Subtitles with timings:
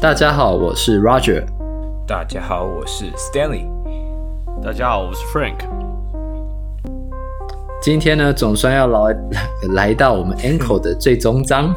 [0.00, 1.44] 大家好，我是 Roger。
[2.06, 3.66] 大家好，我是 Stanley。
[4.64, 5.56] 大家好，我是 Frank。
[7.82, 9.16] 今天呢，总算要来
[9.76, 11.74] 来到我们 Ankle 的最终章，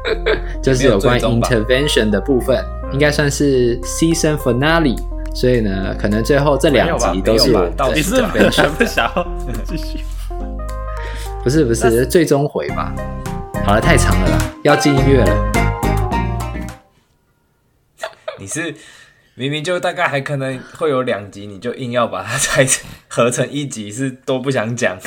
[0.62, 4.96] 就是有关 intervention 的部分，应该算是 season finale。
[5.34, 8.70] 所以呢，可能最后这两集都是我的 intervention。
[8.70, 9.26] 不想要
[9.66, 10.00] 继续？
[11.44, 12.94] 不是不是，最终回吧。
[13.66, 15.59] 好了，太长了啦，要进音乐了。
[18.40, 18.74] 你是
[19.34, 24.98] 明明就大概还可能会有两集，你就硬要把它 拆成合成一集，是都不想讲？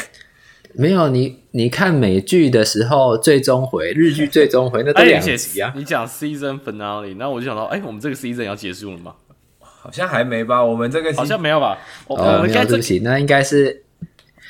[0.76, 5.74] 没有你，你看美剧的时候，最终回日剧最终回那都两集啊。
[5.76, 9.14] 你讲 season finale，那我就想到，哎、欸，我们这个 season 要结束了吗？
[9.60, 10.64] 好像还没吧？
[10.64, 11.78] 我们这个好像没有吧？
[12.08, 13.84] 哦，我们没有，对不起，那应该是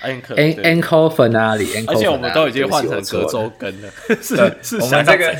[0.01, 3.89] ankle ankle finale，而且我们都已经换成隔周更了。
[4.21, 5.35] 是是，我们这个。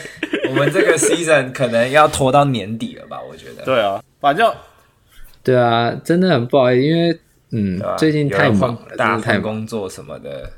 [0.54, 3.20] 我们这个 season 可能要拖到年底了吧？
[3.28, 3.64] 我觉得。
[3.64, 4.54] 对啊，反正
[5.44, 7.20] 对啊，真的很不好意思，因为
[7.52, 10.50] 嗯，最近太忙了，大太工作什么的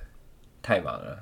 [0.62, 1.20] 太忙了，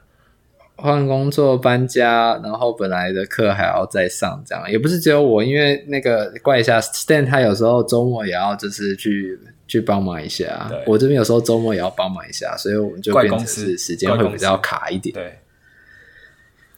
[0.76, 15.40] 换工作搬家，然后本来的课还要再上，这样也不是只有我，因为那个怪一下 Stan，他有时候周末也要就是去去帮忙一下，我这边有时候周末也要帮忙一下，所以我们就变成是时间会比较卡一点，对。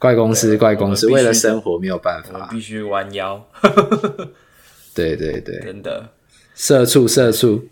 [0.06, 3.44] 怪公司，怪公司，为了生活没有办法，必须弯腰。
[4.94, 6.12] 对对对，真的，
[6.54, 7.68] 社畜社畜。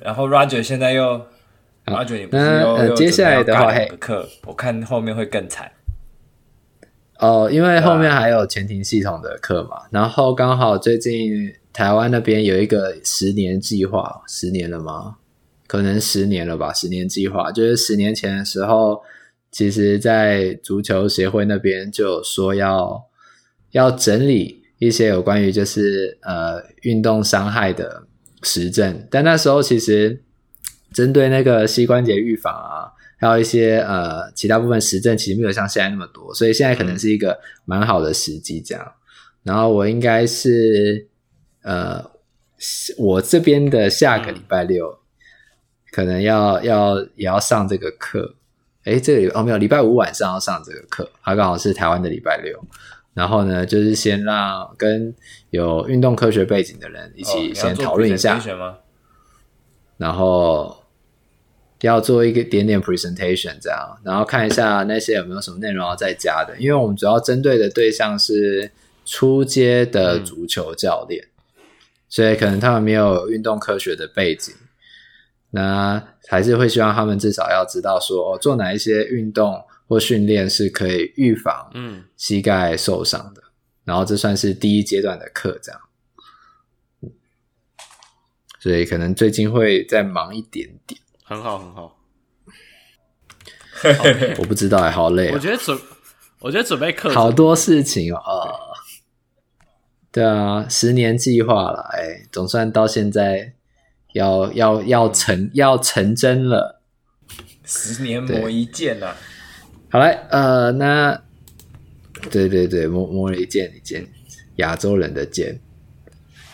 [0.00, 1.26] 然后 Roger 现在又
[1.84, 5.70] ，Roger 你不是又呃，接下来的话，嘿，课我看后面会更惨。
[7.18, 15.16] 哦，因为后面还有前庭系统的课嘛，然后刚好最近台湾那边有一个十年计划，十年了吗？
[15.66, 19.02] 可能十年了吧，十年计划就是十年前的时候。
[19.54, 23.06] 其实，在足球协会那边就有说要
[23.70, 28.08] 要整理一些有关于就是呃运动伤害的
[28.42, 30.20] 实证，但那时候其实
[30.92, 38.92] 针对那个膝关节预防啊，还有一些呃其他部分实证，其实没有像现在那么多，所以现在可能是一个蛮好的时机这样。
[39.44, 41.06] 然后我应该是
[41.62, 42.04] 呃
[42.98, 44.98] 我这边的下个礼拜六
[45.92, 48.34] 可能要要也要上这个课。
[48.84, 52.58] 诶，这里哦没有，礼拜五晚上要上这个课，它刚好是台湾的礼拜六。
[53.14, 55.14] 然后呢，就是先让跟
[55.50, 58.74] 有运动科学背景的人一起先讨论一下，哦、
[59.96, 60.82] 然后
[61.82, 68.72] 要做一个点点 presentation 这样，然后看一下那些有没有什么内容要再加的，因为我们主要针对的对象是
[69.04, 71.24] 初阶的足球教练，
[71.56, 71.62] 嗯、
[72.08, 74.52] 所以可能他们没有运动科学的背景。
[75.54, 83.40] 那还是会希望他们至少要知道说，做哪一些运动或训练是可以预防嗯膝盖受伤的。
[83.40, 83.52] 嗯、
[83.84, 85.80] 然后这算是第一阶段的课，这样。
[88.58, 91.00] 所以可能最近会再忙一点点。
[91.22, 91.96] 很好，很好。
[94.38, 95.30] 我不知道，好累。
[95.30, 95.78] 我觉得准，
[96.40, 98.20] 我觉得准备课好多事情哦。
[100.10, 103.54] 对啊，十年计划了，哎，总算到现在。
[104.14, 106.80] 要要要成要成真了，
[107.64, 109.16] 十年磨一剑呐、啊！
[109.90, 111.20] 好来，呃，那
[112.30, 114.06] 对对对，磨磨了一剑一剑，
[114.56, 115.58] 亚洲人的剑，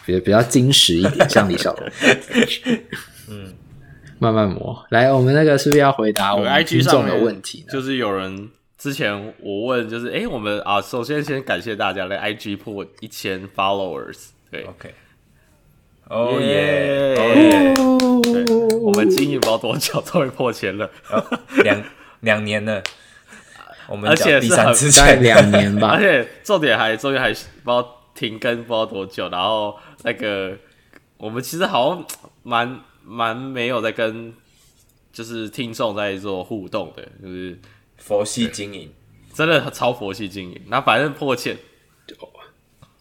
[0.07, 1.89] 比较比较精实一点，像李小龙。
[3.29, 3.55] 嗯，
[4.19, 4.87] 慢慢磨。
[4.89, 7.73] 来，我们那个是不是要回答我们听众的问题呢？
[7.73, 8.49] 就是有人
[8.79, 14.95] 之前我问，就是哎，我们啊，首先先感谢大家的 IG 破一千 followers，对，OK。
[16.11, 17.15] 哦耶！
[17.17, 17.75] 哦耶！
[18.83, 20.91] 我们经营不知道多久，终于破千了，
[21.63, 21.81] 两
[22.21, 22.83] 两年了。
[23.87, 30.57] 我们而且是很在两年吧， 而且重点还终于还不知道停更不知道多久，然后那个
[31.17, 32.05] 我们其实好像
[32.43, 34.35] 蛮蛮没有在跟
[35.13, 37.57] 就是听众在做互动的，就是
[37.99, 38.93] 佛系经营，
[39.33, 40.61] 真的超佛系经营。
[40.67, 41.57] 那反正破千。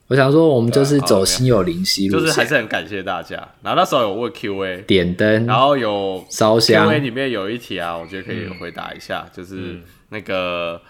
[0.09, 3.35] 我想说，我们就是走心有灵犀路线，就是还是很感谢大家。
[3.61, 6.88] 然后那时候有问 Q&A，点灯，然后有烧香。
[6.88, 9.79] Q&A 里面有一题啊，我觉得可以回答一下，嗯、就是
[10.09, 10.81] 那个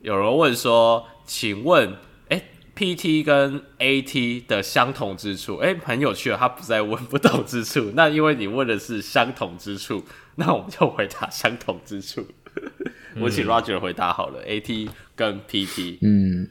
[0.00, 1.92] 有人问说，请问，
[2.28, 2.40] 哎
[2.76, 5.56] ，PT 跟 AT 的相同之处？
[5.56, 7.90] 哎，很有趣啊，他不再问不同之处。
[7.96, 10.04] 那因为你问的是相同之处，
[10.36, 12.24] 那我们就回答相同之处。
[13.16, 16.48] 嗯、我请 Roger 回答好了，AT 跟 PT，嗯。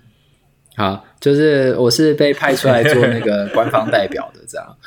[0.77, 4.77] 好，就是我是被派出来做那个 官方代表的，这样。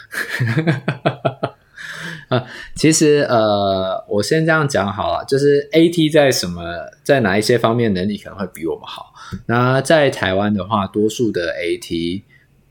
[2.30, 2.46] 啊，
[2.76, 6.62] 其实呃，我先这样讲好了，就是 AT 在什么，
[7.02, 9.12] 在哪一些方面能力可能会比我们好。
[9.46, 12.22] 那在台湾的话，多数的 AT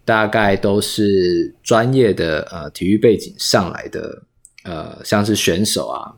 [0.05, 4.21] 大概都是专业的呃体育背景上来的，
[4.63, 6.13] 呃，像是选手啊，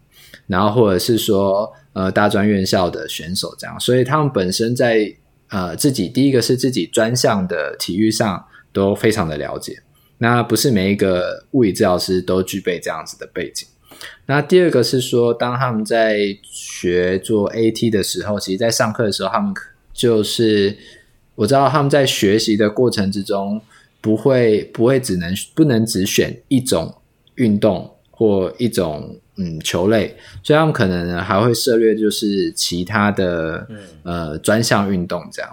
[0.45, 5.12] 然后或者是说呃大专院校的选手这样，所以他们本身在
[5.51, 9.83] 呃自己第一个是自己专项的体育上都非常的了解。
[10.18, 13.68] 那不是每一个物理治疗师都具备这样子的背景。
[14.27, 19.53] 那第二个是说，当他们在学做 AT 的时候，其实，在上课的时候，他们
[19.94, 20.77] 就是
[21.36, 23.62] 我知道他们在学习的过程之中，
[24.00, 26.95] 不会不会只能不能只选一种
[27.36, 33.68] 运动或一种嗯球类，所以他们可能还会涉猎就是其他的
[34.04, 35.52] 呃专项运动这样。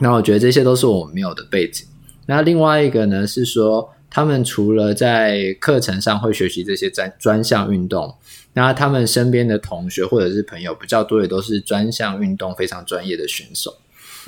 [0.00, 1.86] 那我觉得这些都是我们没有的背景。
[2.26, 8.14] 那另外一个呢，是说他们除了在课程上会学习这些专专项运动，
[8.52, 13.78] 那他们身边的同学或者是朋友比较多，也都是专项运动非常专业的选手。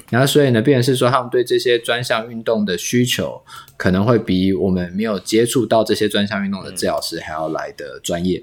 [0.08, 3.42] 然后所以呢，变成是说他们对这些专项运动的需求，
[3.76, 8.42] 可能会比我们没有接触到这些专项运动的治疗师还要来的专业。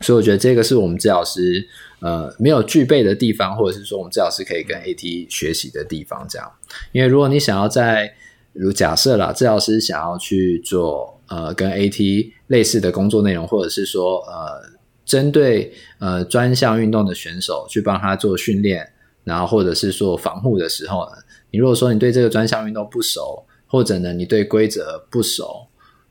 [0.00, 1.66] 所以我觉得这个是我们治疗师
[2.00, 6.26] 呃没有具备的地方，或者是说我们治疗师可以跟 AT 学习的地方。
[6.28, 6.50] 这样，
[6.92, 8.14] 因为如果你想要在
[8.52, 14.62] 如假设啦，治疗师想要去做呃跟 AT 类似的工作内容，或者是说呃
[15.04, 18.92] 针对呃专项运动的选手去帮他做训练，
[19.24, 21.12] 然后或者是做防护的时候呢，
[21.50, 25.67] 你如果说你对这个专项运动不熟，或者呢你对规则不熟，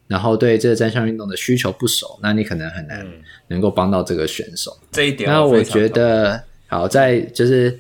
[0.08, 3.06] 然后对这个专项运动的需求不熟，那你可能很难
[3.48, 4.78] 能够帮到这个选手。
[4.82, 7.80] 嗯、这一点，那我觉得好在就是。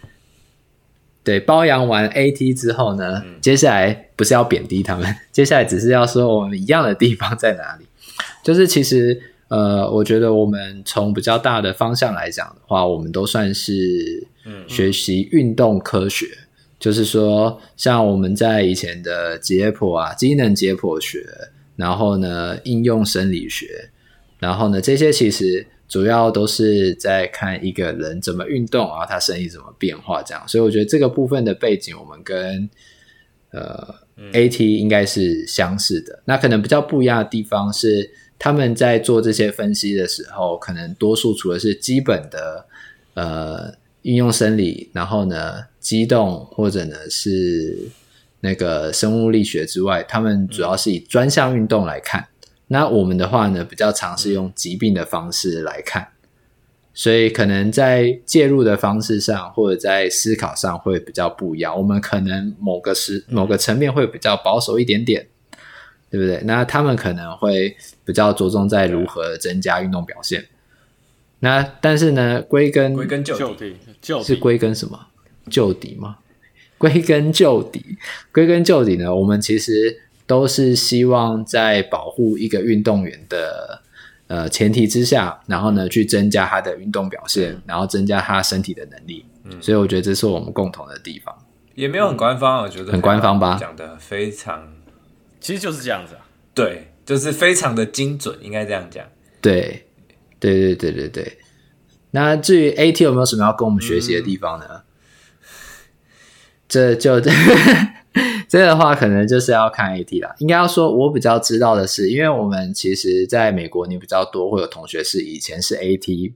[1.23, 7.85] 对，包养完 AT 之后呢，嗯，接下来不是要贬低他们， 接下来只是要说我们一样的地方在哪里。
[8.41, 14.25] 就是其实，呃，我觉得我们从比较大的方向来讲的话，我们都算是
[14.69, 16.27] 学习运动科学。
[16.27, 16.47] 嗯嗯，
[16.79, 21.25] 就是说，像我们在以前的解剖啊，机能解剖学，
[21.77, 23.89] 然后呢，应用生理学，
[24.39, 25.65] 然后呢，这些其实。
[25.89, 32.69] 主要都是在看一个人怎么运动，然后他身体怎么变化这样，所以我觉得这个部分的背景，我们跟
[33.51, 33.95] 呃
[34.33, 36.21] AT 应该是相似的。
[36.25, 42.65] 那可能比较不一样的地方是，他们在做这些分析的时候，可能多数除了是基本的
[43.13, 47.87] 呃应用生理，然后呢机动或者呢是
[48.41, 52.27] 那个生物力学之外，他们主要是以专项运动来看。
[52.67, 56.09] 那我们的话呢，比较尝试用疾病的方式来看，
[56.93, 61.77] 所以可能在介入的方式上，或者在思考上会比较不一样。
[61.77, 65.27] 我们可能某个时某个层面会比较保守一点点，
[66.11, 66.41] 对不对？
[66.43, 70.45] 那他们可能会比较着重在如何增加运动表现。
[71.39, 73.77] 那但是呢，归根归根究底，
[74.23, 75.07] 是归根什么？
[75.49, 76.17] 就底吗？
[76.77, 77.83] 归根究底，
[78.31, 79.13] 归根究底呢？
[79.15, 80.01] 我们其实。
[80.27, 83.81] 都是希望在保护一个运动员的
[84.27, 89.23] 呃前提之下，然后呢去增加他的运动表现，嗯，然后增加他身体的能力。
[89.45, 91.33] 嗯，所以我觉得这是我们共同的地方。
[91.75, 93.55] 也没有很官方，我觉得很官方吧？
[93.57, 94.67] 讲的非常，
[95.39, 96.27] 其实就是这样子啊。
[96.53, 99.05] 对，就是非常的精准，应该这样讲。
[99.39, 99.85] 对，
[100.41, 101.37] 对对对对对。
[102.11, 104.65] 那至于 AT 有没有什么要跟我们学习的地方呢？
[104.69, 104.81] 嗯，
[106.67, 107.21] 这就。
[108.49, 110.33] 这个的话，可能就是要看 AT 啦。
[110.39, 116.31] 应该要说，我比较知道的是，因为我们其实在美国，你比较多会有同学是以前是 AT，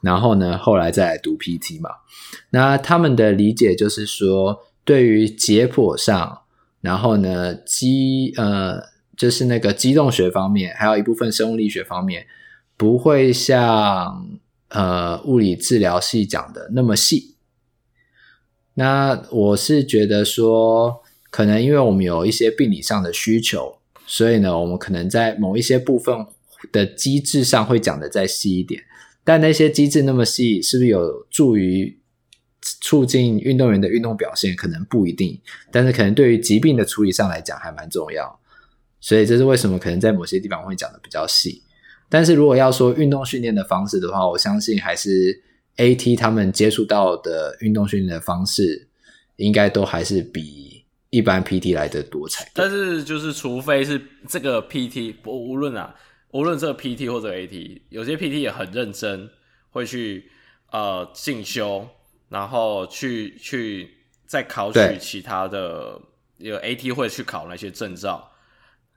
[0.00, 1.90] 然后呢，后来再来读 PT 嘛。
[2.48, 6.40] 那他们的理解就是说，对于解剖上，
[6.80, 8.82] 然后呢，机呃，
[9.14, 12.26] 就是那个机动学方面，还有一部分生物力学方面，
[12.78, 14.26] 不会像
[14.70, 17.29] 呃物理治疗系讲的那么细。
[18.80, 21.02] 那我是觉得说。
[21.32, 26.26] 可能因为我们有一些病理上的需求，所以呢，我们可能在某一些部分
[26.72, 28.82] 的机制上会讲得再细一点。
[29.22, 31.96] 但那些机制那么细，是不是有助于
[32.80, 34.56] 促进运动员的运动表现？
[34.56, 35.40] 可能不一定。
[35.70, 38.40] 但是可能对于疾病的处理上来讲，还蛮重要。
[39.00, 41.62] 所以这是为什么可能在某些地方会讲的比较细。
[42.08, 45.40] 但是如果要说运动训练的方式的话，我相信还是
[45.80, 48.88] AT 他们接触到的运动训练的方式，
[49.36, 50.68] 应该都还是比。
[51.12, 55.92] 一般 PT 来的多彩，但是就是除非是这个 PT，无论啊，
[56.30, 59.28] 无论这个 PT 或者 AT，有些 PT 也很认真，
[59.70, 60.30] 会去
[60.70, 61.88] 呃进修，
[62.28, 63.90] 然后去去
[64.24, 66.00] 再考取其他的，
[66.36, 68.30] 有 AT 会去考那些证照，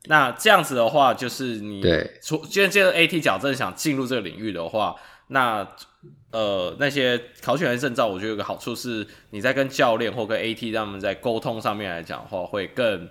[0.05, 4.95] 那这样子的话，就是你对，出既然这个 AT 矫正想进入这个领域的话，
[5.27, 5.67] 那
[6.31, 13.09] 呃那些考取员证照，我觉得有个好处是，你在跟教练或跟 AT 他们在沟通上面来讲的话，会更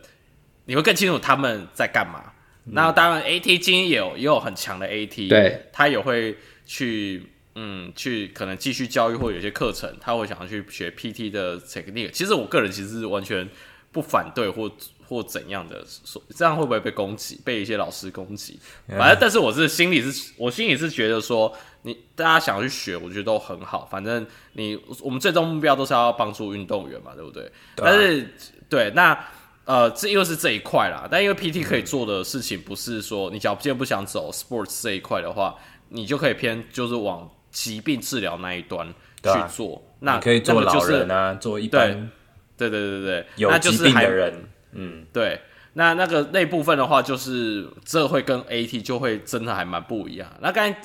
[0.67, 2.33] 你会更清楚他们在干嘛。
[2.67, 12.11] 嗯、那当然，AT 精英也有也有很强的 AT，对，他也会去嗯去可能继续教育或有些课程，他会想要去学 PT 的 technique。
[12.11, 13.49] 其实我个人其实是完全
[13.91, 14.71] 不反对或。
[15.09, 17.39] 或怎样的说，这样会不会被攻击？
[17.45, 18.59] 被一些老师攻击？
[18.89, 23.87] 反正，但是我是心里是，我心里是觉得说，你大家想要去学，我觉得都很好。
[23.91, 27.51] 反正你我们最终目标都是要帮助运动员嘛，对不对？
[27.77, 28.29] 但是，
[28.69, 29.19] 对，那
[29.65, 31.07] 呃，这又是这一块啦。
[31.11, 35.57] 但因为 PT 可以做的事情，不是说你只要既然不想走 sports 这一块的话，
[35.89, 38.87] 你就可以偏就是往疾病治疗那一端
[39.23, 39.77] 去做。
[39.77, 42.11] 啊、那可以做老人啊，做一般，
[42.57, 44.49] 对对对对对，有疾病的人。
[44.73, 45.41] 嗯，对，
[45.75, 50.29] 那那个那部分的话，就是这会跟 AT 就会真的还蛮不一样。
[50.41, 50.81] 那刚才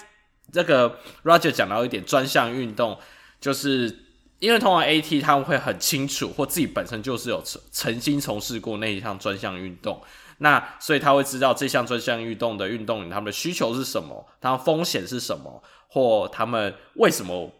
[0.52, 2.98] 这个 Roger 讲到一点专项运动，
[3.40, 4.06] 就是
[4.40, 10.02] 因为通常 AT 他们会很清楚，或自己本身就是有曾曾经从事过那一项专项运动，
[10.38, 17.52] 那所以他会知道这项专项运动的运动员他们的需求是什么，他们风险是什么，或他们为什么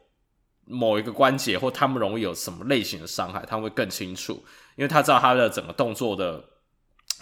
[0.66, 4.44] 某一个关节或他们容易有什么类型的伤害，他们会更清楚。
[4.76, 6.44] 因为他知道他的整个动作的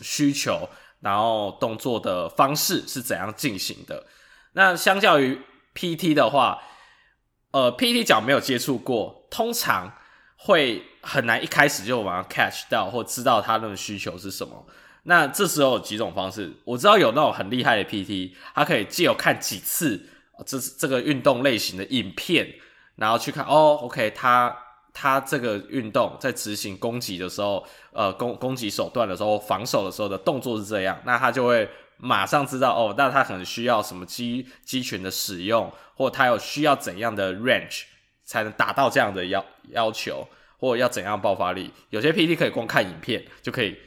[0.02, 0.68] 需求，
[1.00, 4.06] 然后动作的方式是怎样进行的。
[4.52, 5.40] 那相较于
[5.76, 6.62] PT 的话，
[7.52, 9.92] 呃，PT 脚没有接触过，通常
[10.38, 14.66] 会很难一开始就马上 catch 到或知道他的需求是什么。
[15.04, 20.10] 那这时候有几种方式，我知道有那种很厉害的 PT，他可以借由看几次
[20.46, 22.56] 这这个运动类型的影片，
[22.96, 24.56] 然后去看哦，OK，他。
[24.98, 37.84] 他这个运动在执行攻击的时候，呃，攻攻击手段的时候，防守的时候的动作是这样，那他就会马上知道哦，那他可能需要什么肌肌群的使用，或他有需要怎样的 range
[38.24, 41.72] 才能达到这样的要要求，或要怎样爆发力。
[41.90, 43.78] 有些 PT 可以光看影片就可以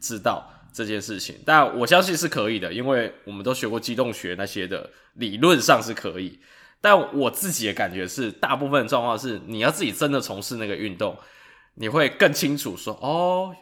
[0.00, 6.38] 知道这件事情，但我相信是可以的，因为我们都学过机动学那些的，理论上是可以。
[6.80, 11.18] 但我自己的感觉是，大部分状况是，你要自己真的从事那个运动，
[11.74, 13.52] 你会更清楚说，哦，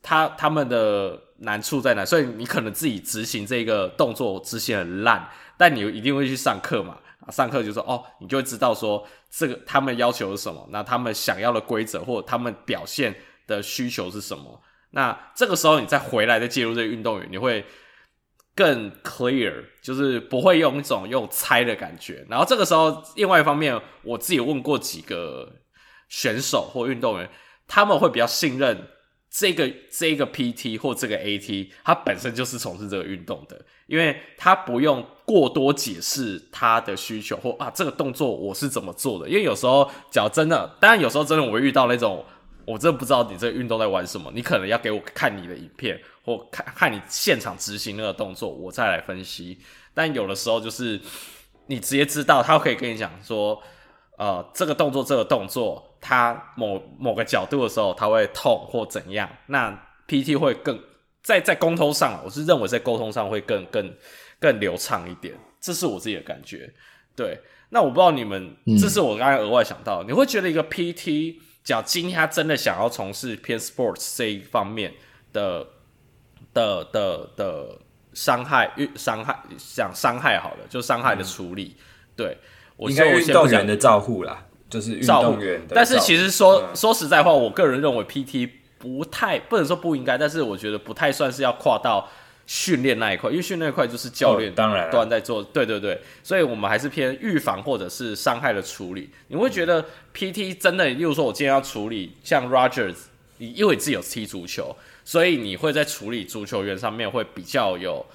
[0.00, 2.04] 他他们的难处在哪？
[2.04, 6.98] 所以你可能自己执行这个动作执行很烂，但你一定会去上课嘛，
[7.30, 13.14] 上课就说，哦，你就会知道说，这个他们要求是什么，那他们想要的规则或者他们表现
[13.46, 14.60] 的需求是什么？
[14.90, 17.64] 那这个时候你再回来再介入这个运动员，你会。
[18.58, 22.24] 更 clear，就是不会用一种用猜的感觉。
[22.26, 25.56] 然后这个时候，另外一方面，我自己问过几个
[26.08, 27.28] 选手或运动员，
[27.68, 28.88] 他们会比较信任
[29.38, 39.28] 这个这个 PT 或这个 AT，他本身就是从事这个运动的，因为他不用过多解释他的需求或啊这个动作我是怎么做的。
[39.28, 42.24] 因为有时候，讲真的，当然有时候真的我会遇到那种。
[42.64, 49.56] 我真的不知道你这个运动在玩什么，你可能要给我看你的影片，或看看你现场执行那个动作，我再来分析。
[49.94, 51.00] 但有的时候就是
[51.66, 53.62] 你直接知道，他可以跟你讲说，
[54.18, 59.28] 呃，这个动作这个动作，它某某个角度的时候，它会痛或怎样。
[59.46, 60.80] 那 PT 会更
[61.22, 63.92] 在在沟通上，我是认为在沟通上会更更
[64.38, 66.72] 更流畅一点，这是我自己的感觉。
[67.16, 71.36] 对，那我不知道你们，这是我刚才额外想到，嗯、你会觉得一个 PT。
[71.66, 74.94] 讲今天他真的想要从事偏 sports 这一方面
[75.32, 75.66] 的
[76.54, 77.78] 的的的
[78.14, 81.82] 伤害运伤害想伤害好了，就伤害的处理，嗯、
[82.18, 82.38] 对，
[82.76, 84.46] 我应该运动员的照护啦，
[84.80, 85.74] 就是运动员的。
[85.74, 92.08] 但是其实说、嗯、说实在话，我个人认为 PT 不太不能说不应该，但是我觉得不太算是要跨到。
[92.48, 99.10] 训练那一块，因为训练那一块就是教练当然端在做，对对对，所以我们还是偏预防或者是伤害的处理。
[99.26, 102.94] 你会觉得 PT 真的，例如说我今天要处理像 Rogers，
[103.38, 108.06] 你因为你自己有踢足球，所以你会在处理足球员上面会比较有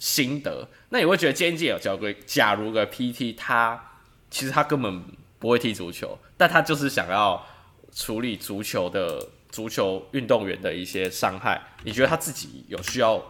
[0.00, 0.66] 心得。
[0.88, 3.80] 那你会觉得今天有交规，假如个 PT 他
[4.28, 5.00] 其实他根本
[5.38, 7.44] 不会踢足球，但他就是想要
[7.92, 13.22] 处理足球的足球运动员的一些伤害，你觉得他自己有需要？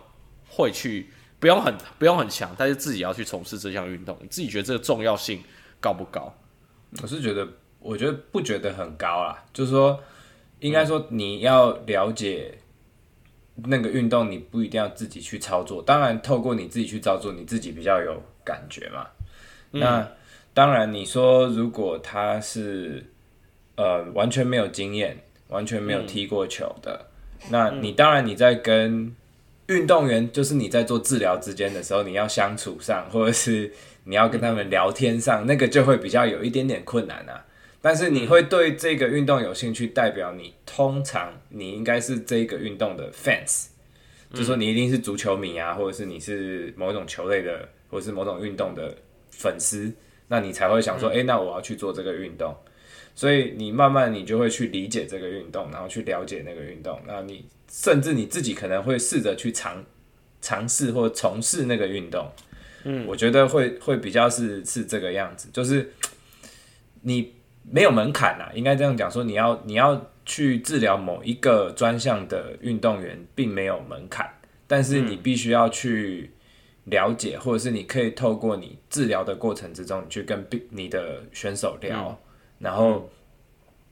[0.48, 1.10] 会去
[1.40, 5.42] 不用很不用很强，但是自己要去从事这项运动，你自己觉得这个重要性
[5.80, 6.32] 高不高？
[7.02, 7.46] 我是觉得，
[7.80, 9.44] 我觉得不觉得很高啦。
[9.52, 10.00] 就是说，
[10.60, 12.56] 应该说你要了解
[13.56, 15.82] 那个运动，你不一定要自己去操作。
[15.82, 19.08] 当然，透过你自己去操作，你自己比较有感觉嘛。
[19.72, 20.08] 那
[20.56, 23.04] 当然，你说如果他是
[23.74, 27.08] 呃完全没有经验，完全没有踢过球的，
[27.42, 29.14] 嗯、那你当然你在跟
[29.66, 33.70] 运动员就是你在做治疗之间的时候，你要相处上，或者是
[34.04, 37.44] 你要跟他们聊天上，那个就会比较有一点点困难啊。
[37.82, 43.66] 但是你会对这个运动有兴趣，代表你通常你应该是这个运动的 fans，
[44.32, 48.96] 就说你一定是足球迷啊，或者是你是某种球类的，或者是某种运动的
[49.30, 49.92] 粉丝，
[50.28, 52.54] 那你才会想说，哎，那我要去做这个运动。
[53.14, 59.82] 所以你慢慢你就会去理解这个运动，然后去了解那个运动，那你甚至你自己可能会试着去尝
[60.42, 62.30] 尝试或从事那个运动。
[62.84, 65.90] 嗯，我觉得会会比较是是这个样子，就是
[67.00, 74.30] 你没有门槛啊，应该这样讲说，你要你要去治疗某一个专项的运动员，并没有门槛，
[74.66, 76.30] 但是你必须要去
[76.86, 82.08] 了解，或者是你可以透过你治疗的过程之中，你去跟你的选手聊。
[82.08, 82.16] 嗯
[82.58, 83.06] 然后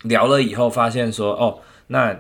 [0.05, 2.19] 聊了以后，发现说，哦，那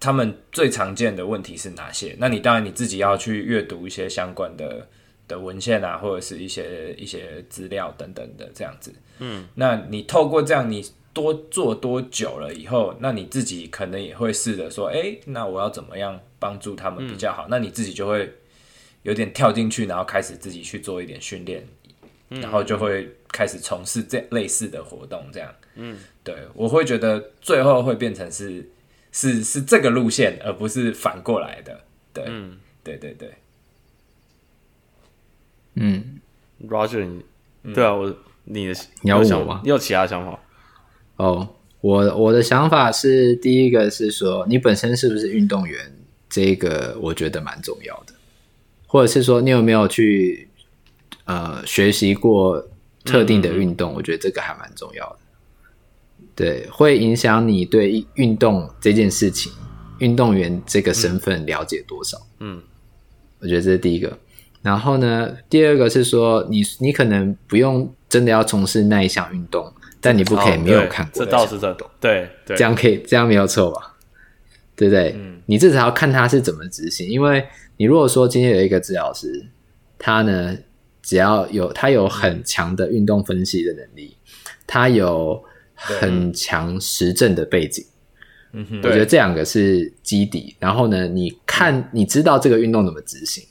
[0.00, 2.16] 他们最常见的问题是哪些？
[2.18, 4.88] 那你当然你自己要去阅读一些相关的
[5.28, 8.90] 的文献啊，或者是一些一些资料等等的这样子。
[9.18, 17.44] 嗯，那你透过这样，你多做多久了以后，那你自己可能也会试着说，哎，那我要怎么样帮助他们比较好？
[17.44, 18.32] 嗯，那你自己就会
[19.04, 21.64] 有点跳进去，然后开始自己去做一点训练。
[22.30, 28.68] 然后就会开始从事这类似的活动，这样，嗯，对，我会觉得最后会变成是
[29.12, 33.34] 是是这个路线，而不是反过来的，对，嗯，对对对，
[35.74, 36.18] 嗯
[36.66, 37.04] ，Roger，
[37.62, 39.60] 你对啊，我你的你要问我吗？
[39.62, 40.40] 你有其他想法？
[41.16, 45.92] 哦，我我的想法是，第一个是说，你本身是不是运动员，
[46.28, 48.13] 这个我觉得蛮重要的，
[48.94, 50.48] 或者是说，你有没有去。
[51.26, 52.68] 呃，学习过
[53.02, 55.16] 特定的运动，嗯，我觉得这个还蛮重要的。
[56.34, 59.50] 对，会影响你对运动这件事情，
[60.00, 62.18] 运动员这个身份了解多少。
[62.40, 62.60] 嗯，
[63.38, 64.18] 我觉得这是第一个。
[64.60, 69.72] 然后呢，第二个是说，你你可能不用真的要从事那一项运动，
[70.02, 71.24] 但你不可以没有看过。
[71.24, 73.94] 这倒是这种，对，对，这样可以，这样没有错吧？
[74.76, 75.14] 对不对？
[75.16, 77.46] 嗯，你至少要看他是怎么执行，因为
[77.76, 79.46] 你如果说今天有一个治疗师，
[79.98, 80.56] 他呢。
[81.06, 84.16] 只要有他有很强的运动分析的能力，
[84.66, 87.84] 他有很强实证的背景，
[88.54, 90.56] 嗯哼，我觉得这两个是基底。
[90.58, 93.44] 然后呢，你看你知道这个运动怎么执行，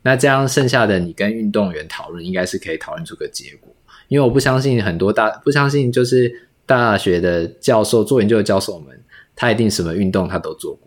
[0.00, 3.70] 那这样剩下的你跟运动员讨论，应该是可以讨论出个结果。
[4.08, 8.98] 因为我不相信很多大不相信就是大学的教授做研究的教授们，
[9.34, 10.85] 他一定什么运动他都做过，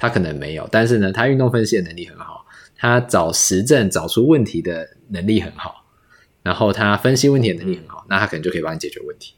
[0.00, 4.96] 他可能没有，但是呢，他运动分析的能力很好，他找实证找出问题的。
[5.12, 5.84] 能力很好，
[6.40, 9.34] 然后他分析问题的能力很好，那他可能就可以帮你解决问题。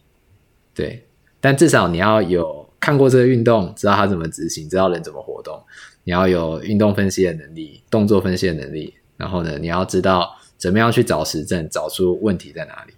[0.74, 1.06] 对，
[1.40, 5.58] 但至少你要有看过这个运动，知道他怎么执行，知道人怎么活动。
[6.04, 8.92] 你要有运动分析的能力，动作分析的能力。
[9.16, 12.92] 然后呢，你要知道怎么样去找实证，找出问题在哪里。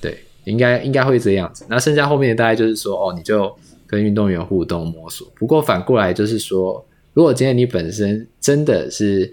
[0.00, 1.66] 对，应该应该会这样子。
[1.68, 3.52] 那剩下后面大概就是说，哦，你就
[3.92, 5.30] 跟运动员互动摸索。
[5.36, 9.32] 不过反过来就是说，如果今天你本身真的是。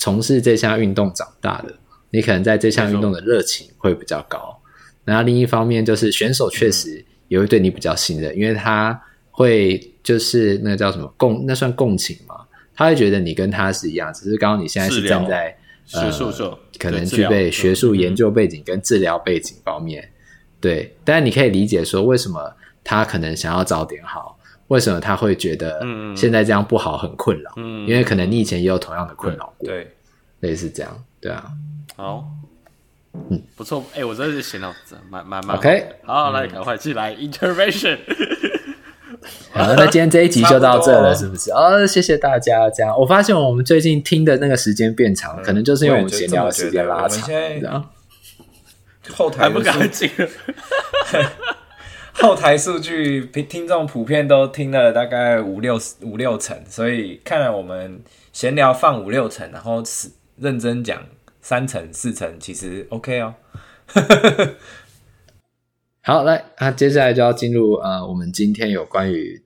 [0.00, 1.74] 从事这项运动长大的，
[2.10, 4.56] 你可能在这项运动的热情会比较高。
[5.04, 12.36] 然后另一方面就是选手确实也会对你比较信任，嗯、因为他会就是那个叫什么共，那算共情嘛？
[12.76, 20.04] 他会觉得你跟他是一样，只是刚刚你现在是站在学术上、呃，可能具备学术研究背景跟治疗背景方面。
[20.04, 20.10] 嗯、
[20.60, 22.54] 对，但是你可以理解说，为什么
[22.88, 25.84] 他可能想要早点好，为什么他会觉得
[26.16, 27.52] 现在这样不好很困扰？
[27.56, 29.68] 嗯，因为可能你以前也有同样的困扰过。
[29.68, 29.94] 对。
[30.40, 31.50] 类似这样，对啊，
[31.96, 32.24] 好，
[33.12, 37.98] 嗯，不错，哎、欸，我真的是闲到这，蛮蛮蛮，OK，好，来，赶快进来，intervention，
[39.50, 41.50] 好，那今天这一集就到这了， 是不是？
[41.50, 47.90] 哦，谢谢大家，这样，我发现我们最近听的那个时间变长，嗯、可能就是因为我们闲聊的时间拉长，
[49.16, 50.08] 后台不敢进，
[52.20, 58.00] 后台数据听众普遍都听了大概五六五六成，所以看来我们
[58.32, 60.10] 闲聊放五六成，然后是。
[60.40, 61.04] 认真讲，
[61.40, 63.34] 三成四成其实 OK 哦。
[66.00, 69.42] 好，来，那接下来就要进入呃，我们今天有关于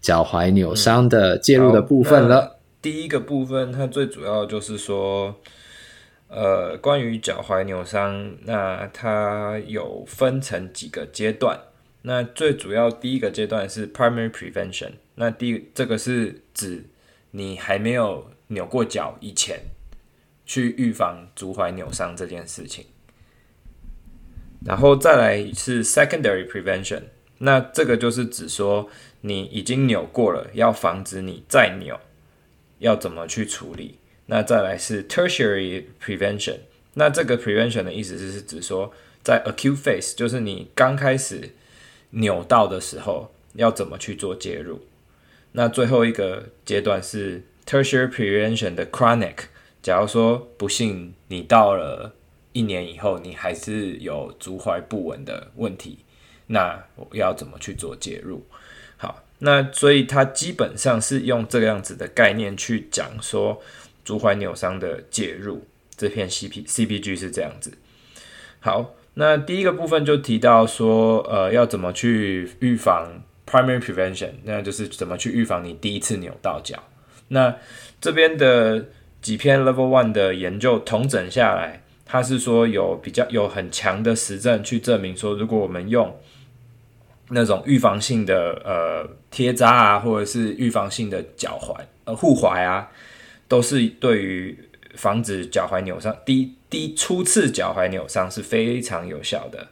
[0.00, 2.40] 脚踝扭伤的介入的部分了。
[2.40, 2.50] 嗯、
[2.82, 5.32] 第一个部分，它最主要就是说，
[6.26, 11.56] 呃，关于脚踝扭伤，那它有分成几个阶段。
[12.06, 16.84] 那最主要第一个阶段是 primary prevention，那第这个是指
[17.32, 19.60] 你还没有扭过脚以前。
[20.48, 22.86] 去预防足踝扭伤这件事情，
[24.64, 27.02] 然后再来是 secondary prevention，
[27.38, 28.88] 那这个就是指说
[29.22, 31.98] 你已经扭过了，要防止你再扭，
[32.78, 33.98] 要怎么去处理。
[34.26, 36.58] 那再来是 tertiary prevention，
[36.94, 41.50] 那这个 prevention 的意思是是指说，在 acute phase，就是你刚开始
[42.16, 44.80] 扭到的时候，要怎么去做介入。
[45.52, 49.36] 那最后一个阶段是 tertiary prevention 的 chronic，
[49.82, 52.12] 假如说不幸你到了
[52.52, 55.98] 一年以后，你还是有足踝不稳的问题，
[56.48, 58.44] 那我要怎么去做介入？
[58.96, 63.62] 好，那所以它基本上是用这个样子的概念去讲说。
[64.06, 67.76] 足踝扭伤的介入，这篇 C P C P G 是这样子。
[68.60, 76.82] 好，那第一个部分就提到说，呃，要怎么去预防 primary prevention，那就是怎么去预防你第一次扭到脚。
[77.28, 77.56] 那
[78.00, 78.86] 这边的
[79.20, 86.14] 几篇 level one 的研究统整下来，它是说有比较有很强的实证去证明说，如果我们用
[87.30, 91.74] 那种预防性的呃贴扎啊，或者是预防性的脚踝
[92.04, 92.88] 呃护踝啊。
[93.48, 94.58] 都是对于
[94.96, 99.68] 防止脚踝扭伤，第一第初次脚踝扭伤是非常有效的。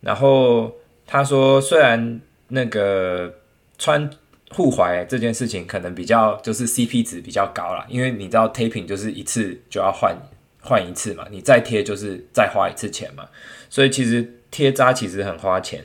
[0.00, 3.34] 然后他说，虽然那个
[3.78, 4.08] 穿
[4.50, 10.16] 护踝这件事情可能比较就是 CP 值比较高啦，因为你知道 taping 就是一次就要换
[10.60, 13.28] 换一次嘛，你再贴就是再花一次钱嘛，
[13.68, 15.84] 所以其实贴扎其实很花钱。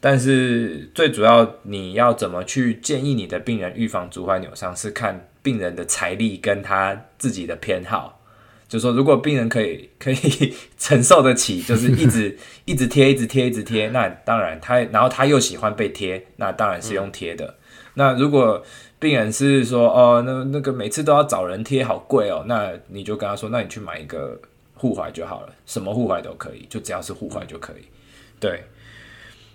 [0.00, 5.28] 但是最主要你要怎么去建议你的病人预防足踝扭伤，是看。
[5.44, 8.21] 病人的财力跟他自己的偏好，
[8.72, 10.16] 就是说，如果病人可以可以
[10.78, 17.44] 承受得起， 就是一直一直贴，一直贴，一直贴，那当然他，然后他又喜欢被贴，那当然是用贴的。
[17.44, 17.54] 嗯、
[17.92, 18.64] 那如果
[18.98, 24.40] 病人是说，哦，那那个每次都要找人贴，好贵哦，那你就跟他说，那你去买一个
[24.72, 27.84] 护踝就好了，什么护踝都可以，就只要是护踝就可以。
[28.40, 28.64] 对，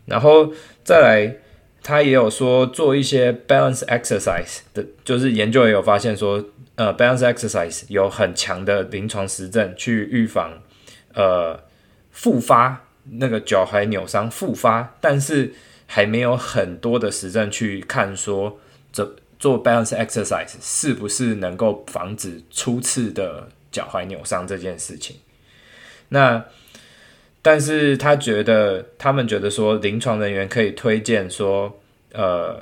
[0.05, 0.53] 然后
[0.83, 1.35] 再来。
[1.83, 6.43] 他也有说做一些 balance exercise 的，就是研究也有发现说，
[6.77, 10.53] 呃，balance exercise 有很强的临床实证去预防
[11.13, 11.59] 呃
[12.11, 15.53] 复发那个脚踝扭伤复发，但是
[15.85, 18.59] 还没有很多的实证去看说
[18.91, 25.15] 这做 balance exercise 是不是能够防止初次的脚踝扭伤这件事情。
[26.09, 26.45] 那
[27.41, 31.79] 但是他觉得，他们觉得说，临床人员可以推荐说，
[32.11, 32.61] 呃，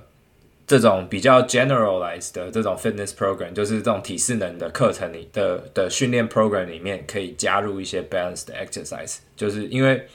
[0.67, 10.08] 这种比较 generalized 的这种 fitness program，就是这种体适能的课程里的的训练 program 里面，可以加入一些 balanced exercise，就是因为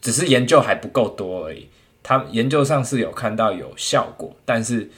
[0.00, 1.68] 只是研究还不够多而已。
[2.02, 4.90] 他研究上是有看到有效果，但是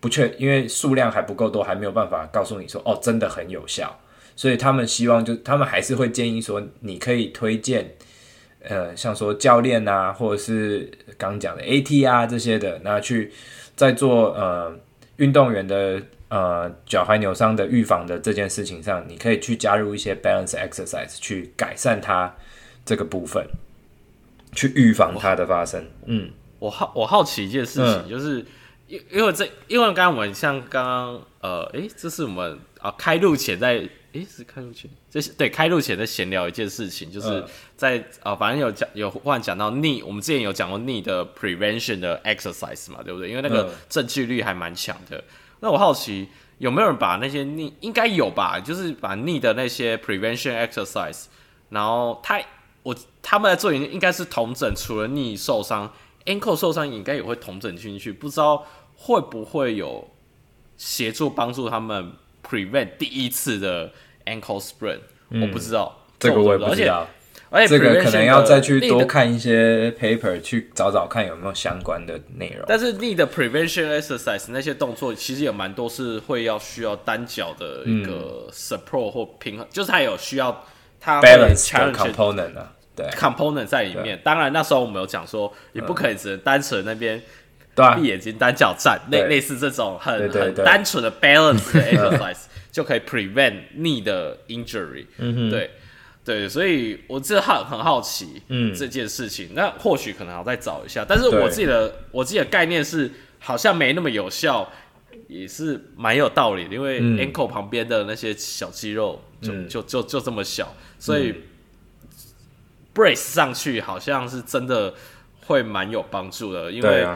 [0.00, 3.98] 不确，因为数量还不够多，还没有办法告诉你说，哦，真的很有效。
[4.36, 7.94] 所以他们希望就，他们还是会建议说，你可以推荐。
[8.64, 10.88] 呃，像说教练啊，或者是
[11.18, 13.32] 刚讲的 AT 啊这些的，那去
[13.76, 14.74] 在做呃
[15.16, 22.34] 运动员的呃脚踝扭伤的预防的这件事情上，你可以去加入一些 balance exercise 去改善它
[22.84, 23.46] 这个部分，
[24.52, 25.84] 去预防它的发生。
[26.06, 28.44] 嗯，我好我好奇一件事情，嗯、就是
[28.88, 33.88] 因因为这因为刚刚我们像刚刚呃，诶，这是我们啊开录前在。
[34.12, 37.42] 诶，是开录前，这是对开录前在闲聊一件事情，就是
[37.74, 43.30] 在啊、呃，反正有讲有忽然讲到 knee，我们之前有讲过 knee 的 prevention 的 exercise 嘛，对不对？
[43.30, 45.24] 因为那个正确率还蛮强的。
[45.60, 51.24] 那我好奇有没有人把那些 knee 应该有吧，就是把 knee 的那些 prevention exercise，
[51.70, 52.38] 然后他
[52.82, 55.90] 我他们在做研究应该是同整，除了 knee 受伤
[56.26, 60.10] ，ankle 受伤应该也会同整进去，不知道会不会有
[60.76, 62.12] 协助帮助他们。
[62.52, 63.90] Prevent 第一次的
[64.26, 64.98] ankle sprain，、
[65.30, 67.08] 嗯、我不知道这个我也不知道，
[67.48, 72.64] 而且这个可能要再去多看一些 paper 去找找看有没有相关的内容。
[72.68, 80.64] 但是你的 prevention exercise 那些动作其实有蛮多是会要需要单脚的一个 support 或平衡，嗯、就是它有需要
[81.00, 84.20] 它 balance component 啊，对 component 在里面。
[84.22, 87.22] 当然那时候我们有讲说，也不可以只能单纯那边。
[87.74, 95.06] 闭眼睛单脚站，类类似这种很很单纯的 balance 的 exercise 就可以 prevent knee 的 injury。
[95.16, 95.70] 嗯，对
[96.22, 101.04] 对，所以我这很很好奇，嗯，这件事情，那或许可能要再找一下。
[101.08, 104.70] 但是我自己的我自己的概念是，好像没那么有效，
[105.26, 111.34] 也是蛮有道理的，因为 ankle 旁边的那些小肌肉就、嗯、就就就这么小，所以
[112.94, 114.92] brace 上去好像是真的
[115.46, 117.06] 会蛮有帮助的，因为。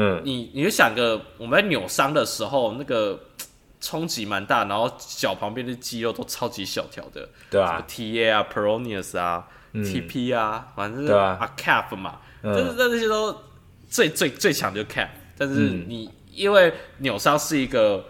[0.00, 3.18] 嗯，你你就想个我们在扭伤的时候，那个
[3.80, 11.54] 冲击蛮大，然后脚旁边的肌肉都超级小条的，对啊，TA 啊，Peronius 啊、嗯、TP 啊，反正是啊。
[11.56, 13.36] calf 嘛，但是这这些都
[13.88, 18.04] 最最最强就 calf，但是你、嗯、因为扭伤是一个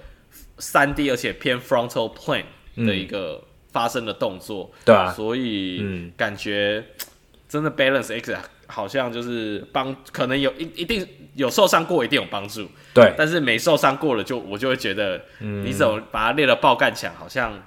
[0.59, 2.44] 三 D 而且偏 frontal plane
[2.77, 6.85] 的一个发生的动作，对啊，所以嗯，感觉
[7.48, 11.07] 真的 balance X 好像就是帮，可能有一一定
[11.38, 17.62] 有受伤过，一定有帮助，对，但是没受伤过了，就我就会觉得，你怎么把它练了爆干强，好像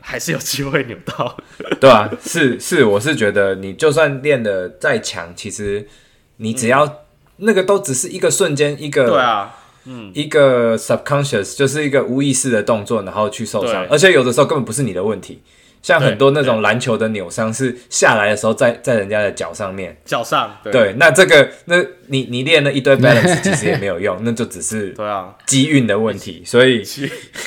[0.00, 1.36] 还是有机会扭到，
[1.80, 5.88] 对啊，是是，我是觉得你就算练的再强，其实
[6.36, 7.02] 你只要
[7.38, 9.56] 那个都只是一个瞬间，一个对啊。
[9.86, 15.42] 嗯，一个 subconscious 就是一个无意识的动作，然后去受伤，而且有的时候根本不是你的问题。
[15.84, 20.72] 像很多那种篮球的扭伤，是下来的时候在在人家的脚上面，脚上对。
[20.72, 26.42] 对，那这个那你你练了一堆 balance，其实也没有用， 那就只是对啊机运的问题。
[26.46, 26.78] 所以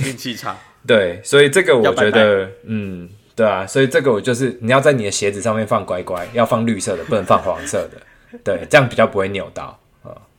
[0.06, 0.56] 运气差。
[0.86, 8.00] 对，所以这个我觉得，嗯，对啊，所以这个我就是你要在你的鞋子上面放乖乖，要放绿色的，不能放黄色的，
[8.46, 9.80] 对，这样比较不会扭到。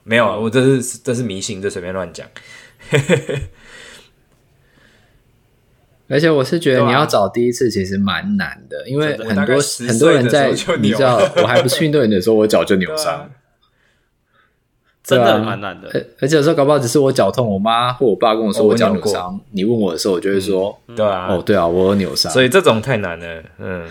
[0.05, 2.25] 没有，我这是这是迷信，这随便乱讲。
[6.09, 13.29] 而且我是觉得你要找第一次其实蛮难的，啊、因为很多很多人在你知道，我还不是运动员的时候，我脚就扭伤，啊、
[15.03, 15.89] 真的蛮难的。
[16.21, 22.33] 而且有时候搞不好只是我脚痛，我妈或我爸跟我说我脚扭伤，哦、你问我的时候，我就会说，嗯、对啊，哦对啊，我有扭伤。
[22.33, 23.87] 所以这种太难了，嗯，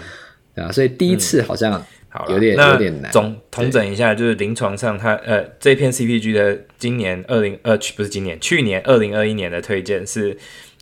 [0.56, 1.82] 对啊，所以第一次好像、
[2.30, 3.12] 有点有点难。
[3.12, 10.36] 总统整一下，就是临床上它呃这篇 CPG 的今年二零呃不是今年去年二零二一年的推荐是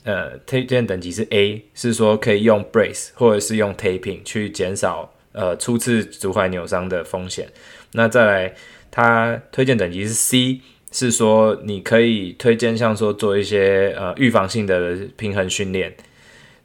[0.05, 7.49] 呃推荐等级是 A，是说可以用 brace 或者是用 taping 去减少呃初次足踝扭伤的风险。
[7.91, 8.55] 那再来，
[8.89, 15.93] 它推荐等级是 C，是说你可以推荐像说做一些呃预防性的平衡训练，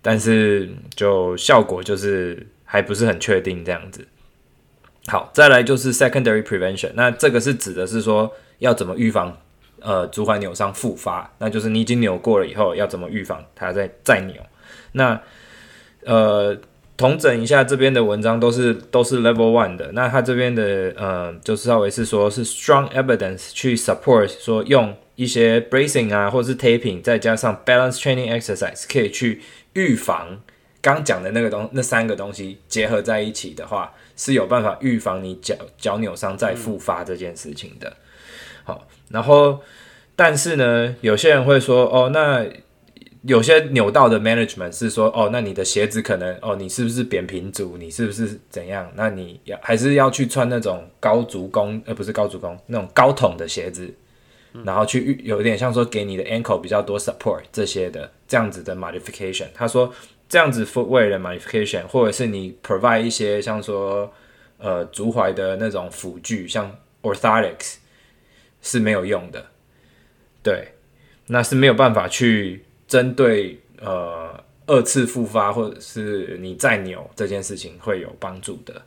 [0.02, 4.06] 但是就效果就是还不是很确定这样子。
[5.06, 6.90] 好，再来就是 secondary prevention。
[6.94, 9.36] 那这个是指的是说要怎么预防
[9.80, 14.34] 呃足踝扭伤复发，那就是你已经扭过了以后要怎么预防它再再扭。
[14.92, 15.20] 那
[16.04, 16.56] 呃
[16.96, 19.90] 统整一下这边的文章都是都是 level one 的。
[19.92, 30.40] 那它这边的呃就是稍微是说是 strong evidence 去 support 说用一些 bracing 啊或者是 taping 再加上 balance training exercise 可以去预防
[30.80, 33.92] 刚讲的那个东那三个东西结合在一起的话。
[34.16, 37.90] 是有办法预防你脚脚扭伤再复发这件事情的。
[38.64, 39.60] 好，然后
[40.16, 42.46] 但是呢，有些人会说，哦，那
[43.22, 47.76] 有些扭到的 management 是说，哦，那你的鞋子可能，哦，你是不是扁平足？
[47.76, 48.90] 你是不是怎样？
[48.94, 53.92] 那你要还是要去穿那种高足弓，呃，不是高足弓，那种高筒的鞋子，
[54.54, 59.46] 嗯、然后去有点像说给你的 ankle 比较多 support 这些的这样子的 modification。
[59.54, 59.92] 他说。
[60.32, 64.08] 这样子 footwear 的 modification，或者是你 provide 一些像说
[64.58, 66.70] 呃足踝的那种辅具，像
[67.02, 67.78] orthotics
[68.62, 69.46] 是没有用的，
[70.42, 70.68] 对，
[71.26, 78.82] 那是没有办法去针对呃二次复发或者是你再扭这件事情会有帮助的。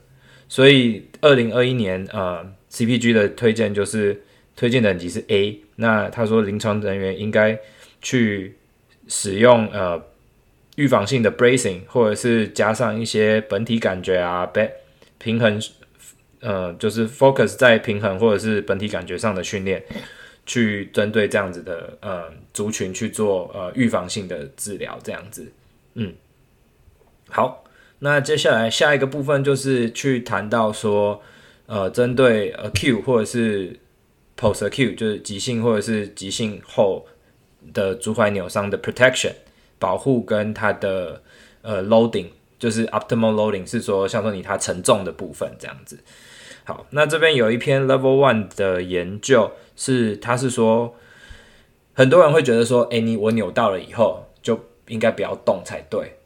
[0.48, 4.22] 所以二零二一年呃 CPG 的推荐就是
[4.56, 7.58] 推荐等级是 A，那他说临床人员应该
[8.00, 8.56] 去
[9.08, 10.02] 使用呃。
[10.76, 14.68] 预防性的 bracing，或者是加上一些本体感觉啊，被
[15.18, 15.62] 平衡，
[16.44, 19.82] 呃，就是 focus 在平衡或者是本体感觉上的训练，
[20.44, 25.50] 去针对这样子的呃族群去做呃预防性的治疗，这样子，
[25.94, 26.14] 嗯，
[27.30, 27.64] 好，
[28.00, 31.22] 那接下来下一个部分就是去谈到说，
[31.64, 33.80] 呃，针对 acute 或者是
[34.38, 37.06] post acute，就是急性或者是急性后
[37.72, 39.32] 的足踝扭伤的 protection。
[39.76, 41.20] 保护跟它的
[41.60, 42.28] 呃 loading
[42.58, 45.98] 就是 optimal loading 是说像说你它承重的部分这样子。
[46.64, 50.94] 好，那这边有一篇 level one 的研究是，他是说
[51.92, 56.16] 很多人会觉得说，哎，你我扭到了以后就应该不要动才对，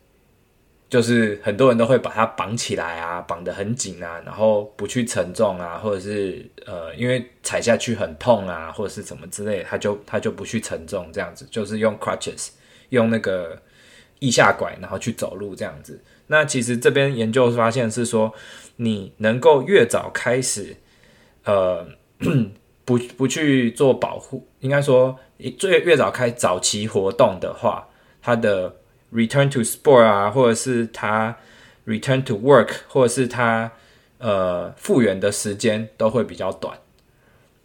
[0.88, 12.50] 就是很多人都会把它绑起来啊，绑得很紧啊，然后不去承重啊，或者是呃因为踩下去很痛啊，或者是什么之类，他就他就不去承重这样子，就是用 crutches。
[12.90, 13.60] 用那个
[14.20, 16.00] 腋下拐，然后去走路这样子。
[16.26, 18.32] 那其实这边研究发现是说，
[18.76, 20.76] 你能够越早开始，
[21.44, 21.86] 呃，
[22.84, 25.18] 不不去做保护，应该说，
[25.58, 27.88] 最越早开早期活动的话，
[28.20, 28.76] 它的
[29.12, 31.36] return to sport 啊，或者是它
[31.86, 33.70] return to work，或者是它
[34.18, 36.76] 呃复原的时间都会比较短。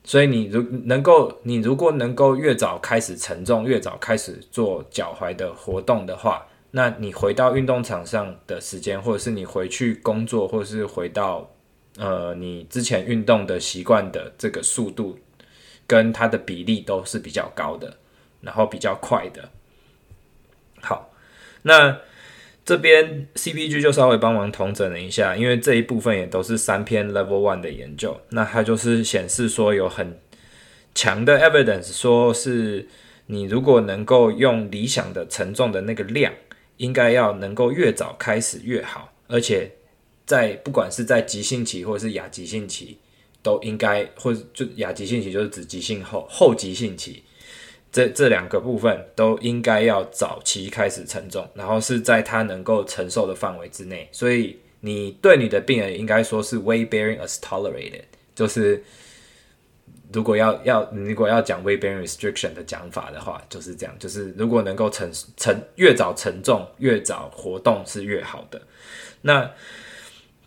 [0.03, 11.49] 所以你如能够，你如果能够越早开始承重，越早开始做脚踝的活动的话，那你回到运动场上的时间，或者是你回去工作，或者是回到
[11.97, 15.17] 呃你之前运动的习惯的这个速度，
[15.87, 17.95] 跟它的比例都是比较高的，
[18.41, 19.49] 然后比较快的。
[20.81, 21.09] 好，
[21.61, 21.97] 那
[22.65, 30.17] 这边 CPG 就稍微帮忙统整了一下，因为这一部分也都是三篇 Level One 的研究，那它就是显示说有很
[30.95, 32.87] 强的 evidence，说是
[33.25, 36.31] 你如果能够用理想的承重的那个量，
[36.77, 39.69] 应该要能够越早开始越好，而且
[40.25, 42.97] 在不管是在急性期或者是亚急性期，
[43.41, 47.23] 都应该或就亚急性期就是指急性后后急性期。
[47.93, 54.09] 这这两个部分都应该要早期开始承重，然后是在他能够承受的范围之内。
[54.11, 58.01] 所以你对你的病人应该说是 weight bearing as tolerated，
[58.33, 58.83] 就是
[60.11, 68.59] 如果要要如果要讲 weight bearing restriction 的讲法的话，就是这样，就是如果能够承承越早承重越早活动是越好的。
[69.21, 69.49] 那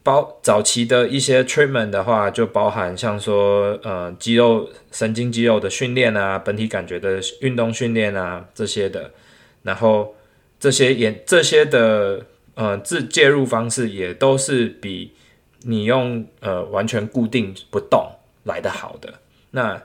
[0.07, 9.11] 包早期的一些 treatment 的话，就包含像说，呃，肌肉、神经肌肉的训练啊，本体感觉的运动训练啊，这些的。
[9.65, 10.15] 然后
[10.61, 15.13] 这些也这些的，呃，自介入方式也都是比
[15.63, 18.09] 你用呃完全固定不动
[18.45, 19.13] 来的好的。
[19.51, 19.83] 那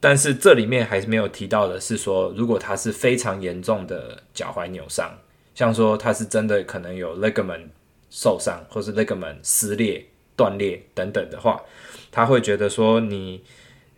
[0.00, 5.16] 但是这里面还是没有提到的是说，如果它是非常严重的脚踝扭伤，
[5.54, 7.68] 像说它是真的可能有 ligament。
[8.16, 10.02] 受伤或是 ligament 撕裂、
[10.34, 11.62] 断裂等等的话，
[12.10, 13.42] 他会觉得说你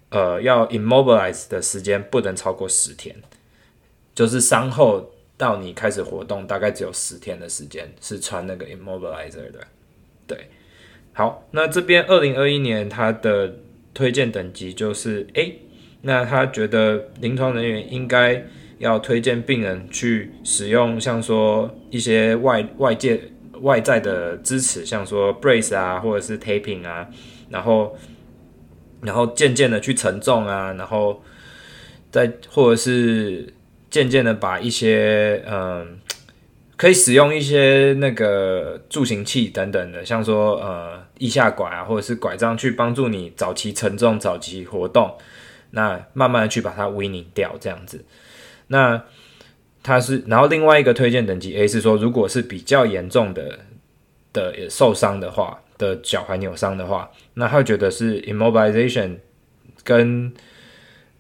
[0.08, 3.14] 呃要 immobilize 的时间不能超过十天，
[4.16, 9.64] 就是伤后到你开始活动大概只有十天的时间是穿那个 immobilizer 的。
[10.26, 10.48] 对，
[11.12, 13.54] 好，那这边二零二一年他的
[13.94, 15.60] 推荐等级就是 A，
[16.02, 18.44] 那他觉得临床人员应该
[18.78, 23.20] 要推荐病人去使用像说一些外外界。
[23.62, 27.08] 外在的支持，像说 brace 啊，或者是 taping 啊，
[27.48, 27.96] 然后，
[29.00, 31.22] 然后渐渐的去承重啊，然后
[32.10, 33.52] 再或者是
[33.90, 35.98] 渐渐的把一些嗯，
[36.76, 45.16] 可以使用一些那个助行器等等的，像说呃腋下拐啊，或者是拐杖去帮助你早期承重、早期活动，
[45.70, 48.04] 那慢慢的去把它 winning 掉这样子，
[48.68, 49.04] 那。
[49.88, 53.58] 它是，然后另外一个推荐等级 A 是说，如果是比较严重的
[54.34, 59.16] 的受伤的话，的脚踝扭伤的话，那他觉得是 immobilization
[59.82, 60.30] 跟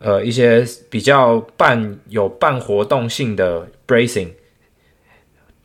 [0.00, 4.28] 呃一些比较半有半活动性的 bracing，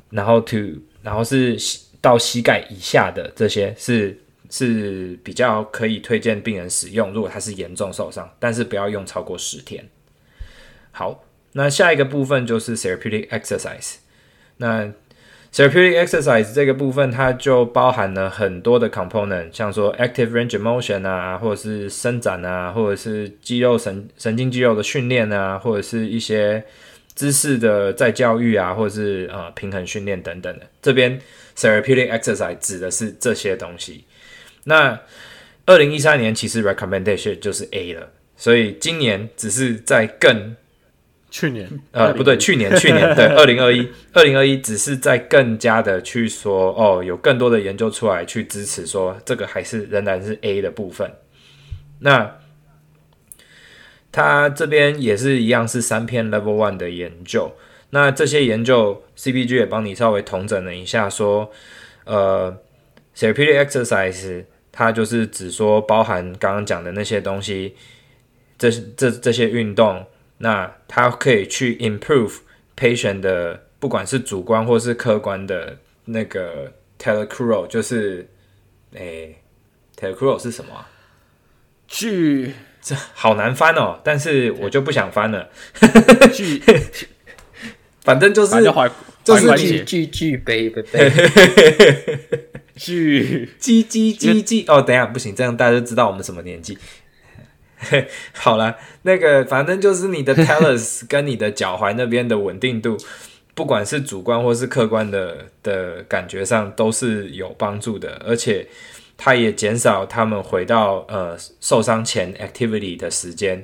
[0.10, 1.58] 然后 to 然后是
[2.00, 4.18] 到膝盖以下的这些是
[4.50, 9.86] 是比较可以推荐病人使用，如果他是严重受伤，但是不要用超过十天。
[10.92, 11.22] 好。
[11.54, 13.96] 那下一个部分就是 therapeutic exercise。
[14.58, 14.92] 那
[15.52, 26.64] therapeutic exercise 这个部分，它就包含了很多的 component，像说 active range of motion 啊，或者是伸展啊，或者是肌肉神神经肌肉的训练啊，或者是一些
[27.14, 30.68] 姿势的再教育啊，或者是呃平衡训练等等的。
[30.82, 31.20] 这边
[31.56, 34.06] therapeutic exercise 指的是这些东西。
[34.64, 35.00] 那
[35.68, 40.56] 二零一三年其实 recommendation 就是 A 了，所以今年只是在更。
[41.34, 51.12] 去年，呃，不对，去年，去年，对， 二零二一，二零二一，只是在更加的去说，哦，有更多的研究出来去支持说，这个还是仍然是 A 的部分。
[52.02, 52.36] 那
[54.12, 57.52] 他这边也是一样，是三篇 Level One 的研究。
[57.90, 61.52] 那这些研究，CPG 也帮你稍微统整了一下，说，
[62.06, 62.56] 呃
[63.18, 67.74] ，Therapeutic Exercise，它就是只说包含刚刚讲的那些东西，
[68.60, 70.06] 这这这些运动。
[70.44, 72.40] 那它可以去 improve
[72.76, 78.28] patient 的，不管是主观或是客观的那个 telecruo，就是
[78.94, 79.38] 诶
[79.98, 80.90] telecruo 是什么啊？
[81.88, 82.52] 距
[82.82, 85.50] 这好难翻哦，但是我就不想翻了。
[86.34, 86.62] 距
[88.04, 88.62] 反正就是
[89.24, 91.10] 就是距距距杯杯杯，
[92.76, 96.78] 距鸡鸡鸡鸡哦，等一下不行，这样大家就知道我们什么年纪。
[98.34, 102.98] 好了，那个反正就是你的 talus 跟你的脚踝那边的稳定度，
[103.54, 108.68] 不管是主观或是客观的的感觉上都是有帮助的，而且
[109.18, 113.64] 它也减少他们回到呃受伤前 activity 的时间，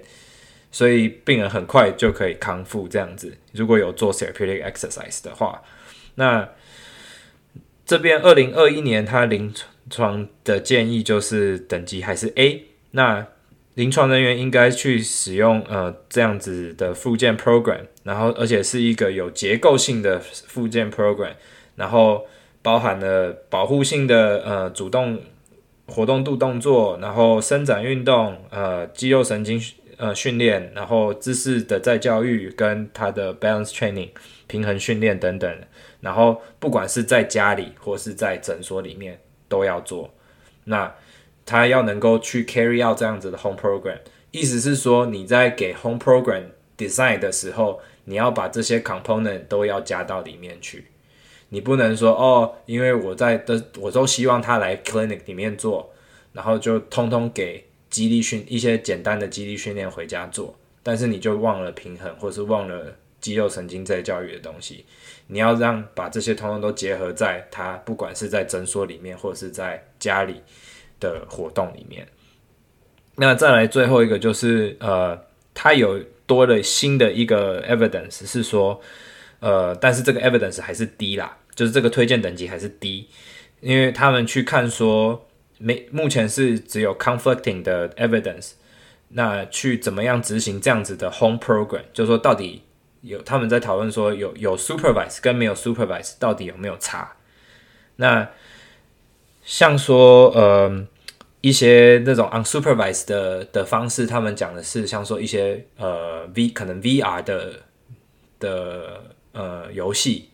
[0.72, 3.36] 所以病人很快就可以康复这样子。
[3.54, 5.62] 如果有做 therapeutic exercise 的话，
[6.16, 6.50] 那
[7.86, 9.54] 这边二零二一年他临
[9.90, 13.28] 床的建议就是等级还是 A，那。
[13.76, 21.34] 临床人员应该去使用呃这样子的复健 program，然后而且是一个有结构性的复健 program，
[21.76, 22.28] 然后
[22.62, 25.22] 包含了保护性的呃主动
[25.86, 29.62] 活动度动作，然后伸展运动，呃肌肉神经
[29.98, 34.10] 呃训练，然后姿势的再教育跟他的 balance training
[34.48, 35.58] 平衡训练等等，
[36.02, 40.14] 然后不管是在家里或是在诊所里面都要做。
[40.66, 40.94] 那
[41.50, 43.98] 他要能够去 carry out 这样子的 home program，
[44.30, 46.44] 意思是说你在给 home program
[46.78, 50.86] design 的时候，你要把这些 component 都要加到里面去。
[51.50, 55.92] 你不能说哦，因为我在的我都希望他来 clinic 里面做，
[56.34, 64.86] 然后就通通给肌力训一些简单的肌力训练回家做，但是你就忘了平衡，或是忘了肌肉神经再教育的东西。
[65.26, 70.42] 你要让把这些通通都结合在他不管是在诊所里面，或者是在家里
[71.00, 72.08] 的活动里面。
[73.16, 75.20] 那再来最后一个就是呃，
[75.54, 78.82] 他有多了新的一个 evidence 是说。
[79.42, 83.08] 呃，但是这个 evidence 还是低啦，就是这个推荐等级还是低，
[83.62, 85.30] 因为他们去看说，
[85.60, 88.52] 没目前是只有 conflicting 的 evidence，
[89.08, 92.64] 那去怎么样执行这样子的 home program，就是说到底
[93.00, 97.14] 有他们在讨论说有有 supervise 跟没有 supervise 到底有没有差？
[97.96, 98.30] 那
[99.50, 100.86] 像说呃
[101.42, 107.54] 一些那种 unsupervised 的的方式，他们讲的是像说一些呃 V 可能 VR 的
[108.40, 109.16] 的。
[109.32, 110.28] 呃，游戏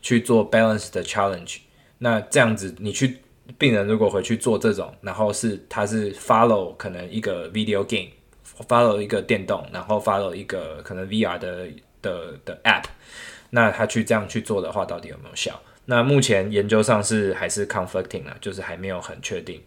[0.00, 1.58] 去做 balance 的 challenge，
[1.98, 3.18] 那这样子你去
[3.58, 11.66] 病人如果回去做这种，然后是他是 follow 可能一个 video game，follow 一个电动，然后 follow 一个可能 VR 的
[12.00, 12.84] 的的 app，
[13.50, 15.60] 那他去这样去做的话，到底有没有效？
[15.90, 19.60] 那目前研究上是还是 conflicting 啊，就是还没有很确定，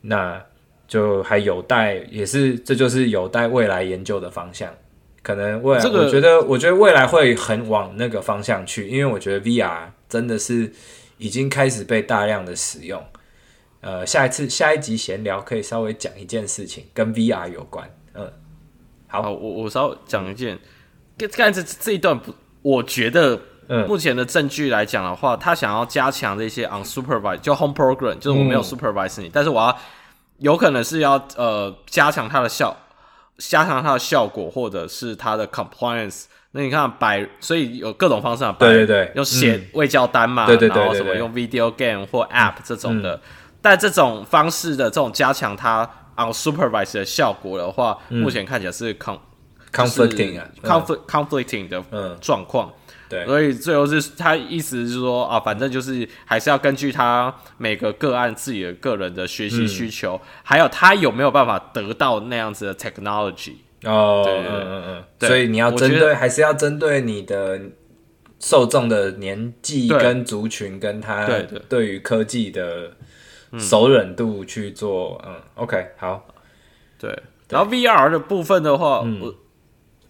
[0.00, 0.44] 那
[0.88, 4.74] 就还有待，也是这就是有待未来研究的方向。
[5.22, 10.72] 可能未来，这个、我觉得，我觉得未来会很往那个方向去，因为我觉得 VR 真的是
[11.18, 13.00] 已经开始被大量的使用。
[13.80, 17.88] 呃，下一次下一集闲聊可以稍微讲一件事情，跟 VR 有关。
[18.14, 18.32] 嗯，
[19.06, 20.58] 好，好我我稍微讲一件，
[21.18, 23.40] 刚才这这一段不，我觉得，
[23.86, 29.78] 目前的证据来讲的话，嗯、他想要加强这些 unsupervised 就 home program，就是我没有 supervise 你，嗯、但是我要
[30.38, 32.76] 有可能是要呃加强它的效。
[33.38, 36.24] 加强它的效果，或者是它的 compliance。
[36.52, 43.20] 那你看摆，所以有各种方式啊，对对对，用写未教单嘛，对对对，然后什么用 video game 或 app 这种的。
[43.60, 45.86] 但这种方式的这种加强它
[46.16, 49.18] unsupervised 的效果的话，目前看起来是 con
[49.70, 52.72] conflicting 啊，conflict conflicting 的状况。
[53.08, 63.52] 对，所以最后是他意思是说啊，反正就是还是要根据他每个个案自己的个人的学习需求，嗯、还有他有没有办法得到那样子的 technology
[63.84, 64.66] 哦，对对对嗯。
[64.66, 67.60] 嗯嗯，所以你要针对还是要针对你的
[68.40, 71.26] 受众的年纪跟族群，跟他
[71.68, 72.90] 对于科技的
[73.56, 76.26] 熟稔度去做，嗯，嗯，OK，好，
[76.98, 79.34] 对，然后 VR 的部分的话，嗯、我。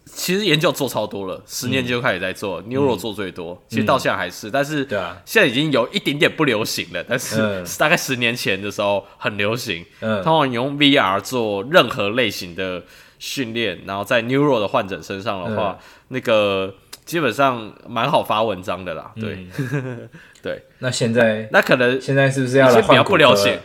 [0.08, 4.86] 其实研究做超多了，十年就开始在做、嗯、，Neuro 做最多，嗯、其实到现在还是，但是
[5.24, 9.84] 现在已经有一点点不流行了，但是、嗯、大概十年前的时候很流行。
[10.00, 12.84] 嗯，通常你用 VR 做任何类型的
[13.18, 16.72] 训练，然后在 Neuro 的患者身上的话，嗯、那个
[17.04, 19.10] 基本上蛮好发文章的啦。
[19.20, 20.08] 对，嗯、
[20.40, 20.62] 对。
[20.78, 22.72] 那现在那可能现在是不是要？
[22.80, 23.58] 比较不流行。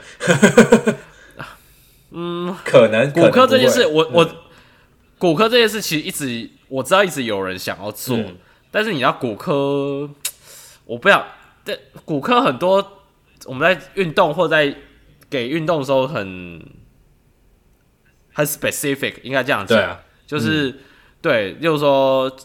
[2.13, 4.27] 嗯，可能骨科这件事，我我。
[5.21, 8.37] 骨科这件事其实一直我知道，一直有人想要做，嗯、
[8.71, 10.09] 但是你要骨科，
[10.83, 11.23] 我不想。
[11.63, 13.03] 但骨科很多，
[13.45, 14.75] 我们在运动或在
[15.29, 16.59] 给运动的时候很
[18.33, 20.79] 很 specific，应该这样讲，对啊，就是、嗯、
[21.21, 22.35] 对，就是说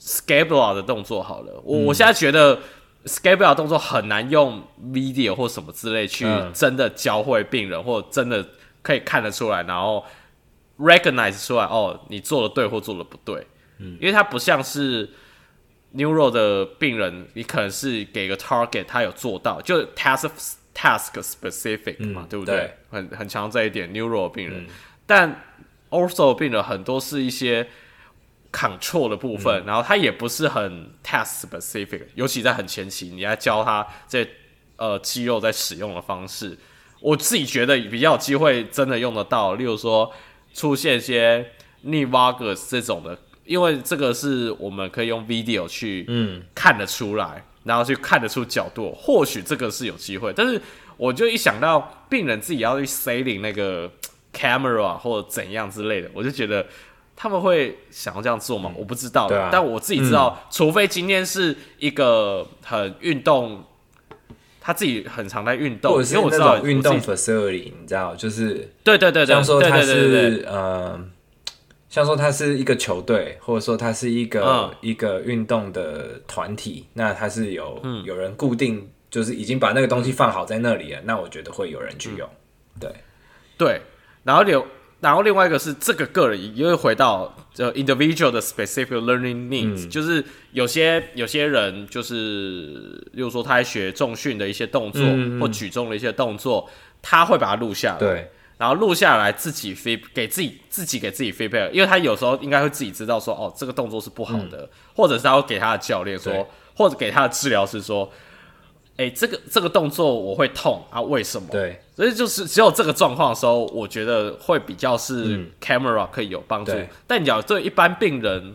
[0.00, 1.60] scapula 的动作好了。
[1.62, 2.58] 我、嗯、我现在觉得
[3.04, 6.24] scapula 动作很难用 video 或什么之类去
[6.54, 8.42] 真的教会病人，嗯、或真的
[8.80, 10.02] 可以看得出来，然后。
[10.80, 13.46] Recognize 出来哦，你做的对或做的不对，
[13.78, 15.10] 嗯，因为它不像是
[15.94, 20.30] neuro 的病人，你可能是给个 target，他有做到，就 task
[20.74, 22.56] task specific 嘛，嗯、对不对？
[22.56, 22.74] 对。
[22.90, 24.66] 很很强这一点，neuro 的病人，嗯、
[25.06, 25.42] 但
[25.90, 27.68] also 病人很多是一些
[28.50, 34.26] control 的部分，嗯、然后他也不是很 task specific，尤其在很前期，你要教他这
[34.76, 36.56] 呃肌肉在使用的方式，
[37.00, 40.10] 我自己觉得比较有机会真的用得到，例如说。
[40.52, 41.52] 出现一些
[41.84, 50.32] knee valgus 这种的，因为这个是我们可以用 video 去嗯看得出来，嗯、然后去看得出角度，或许这个是有机会。
[50.34, 50.60] 但是
[50.96, 53.90] 我就一想到病人自己要去 setting 那个
[54.34, 56.66] camera 或者怎样之类的，我就觉得
[57.16, 58.70] 他们会想要这样做吗？
[58.72, 63.64] 嗯、我不知道，啊、但我自己知道，嗯、除非今天是一个很运动。
[64.60, 71.00] 他自己很常在运动，因为我运动 facility，你知道，就是对对对对，像说他是呃
[71.88, 82.28] 像说他是一个球队，或者说他是一个、嗯、一个运动的团体，那他是有、嗯、有人固定，就是已经把那个东西放好在那里了，那我觉得会有人去用。
[82.74, 82.94] 嗯、对
[83.56, 83.80] 对，
[84.22, 84.64] 然后有。
[85.00, 90.22] 然后另外一个是这个个人，又回到这 individual 的 specific learning needs，、嗯、就是
[90.52, 96.68] 有些有些人就是，例如说他在学重训的一些动作、嗯、或举重的一些动作，
[97.00, 108.12] 他会把它录下来，对，然后录下来自己 feed 给自己自己给自己 feedback，因为他有时候应该会自己知道说，哦，这个动作是不好的，嗯、或者是他会给他的教练说，或者给他的治疗师说。
[108.96, 111.00] 哎、欸，这个这个动作我会痛啊？
[111.00, 111.48] 为什么？
[111.50, 116.72] 对，所以就是只有这个状况的时候，我觉得会比较是 camera 可以有帮助。
[116.72, 118.54] 嗯、但你要对一般病人，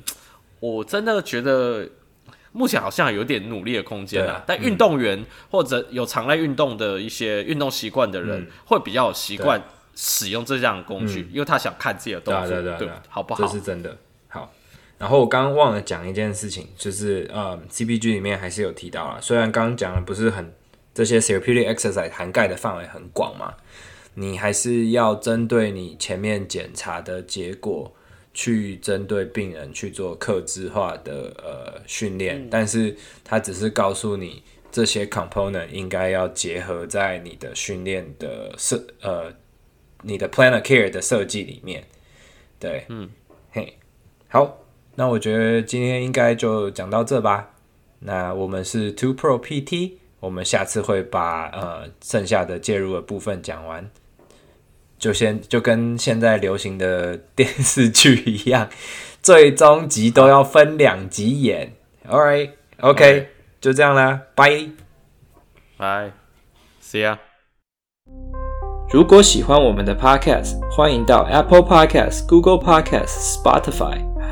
[0.59, 1.89] 我真的觉得
[2.51, 4.43] 目前好像有点努力的空间啊。
[4.45, 9.59] 但运动员、嗯、或者有常来运动的一些运动习惯的人，嗯、会比较有习惯
[9.95, 13.41] 使用这项工具，因为他想看自己的动作，对，好不好？
[13.41, 13.97] 这是真的。
[14.97, 20.53] 然后我刚刚忘了讲一件事情，就是呃，CPG 里面还是有提到啊，虽然刚刚讲的不是很
[20.93, 23.53] 这些 therapeutic exercise 涵盖的范围很广嘛，
[24.13, 27.93] 你还是要针对你前面检查的结果，
[28.33, 34.41] 去针对病人去做克制化的呃训练，嗯、但是它只是告诉你
[34.71, 39.33] 这些 component 应该要结合在你的训练的设呃
[40.03, 41.83] 你的 plan of care 的设计里面，
[42.57, 43.09] 对，嗯，
[43.51, 43.77] 嘿，
[44.29, 44.64] 好。
[44.95, 47.49] 那我觉得今天应该就讲到这吧。
[47.99, 53.89] 那我们是 Two Pro PT，我们下次会把呃剩下的介入的部分讲完，
[54.97, 58.69] 就先就跟现在流行的电视剧一样，
[59.21, 61.73] 最终集都要分两集演。
[62.07, 63.27] All right, OK，
[63.59, 64.69] 就这样啦，拜
[65.77, 66.11] 拜
[66.81, 67.17] ，See you。
[68.93, 74.14] 如果喜欢我们的 Podcast，欢迎到 Apple Podcast、Google Podcast、Spotify。